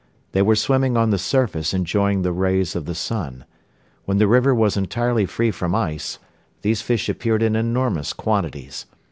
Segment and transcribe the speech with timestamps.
[0.31, 3.45] They were swimming on the surface enjoying the rays of the sun.
[4.05, 6.17] When the river was entirely free from ice,
[6.63, 8.87] these fish appeared in enormous quantities.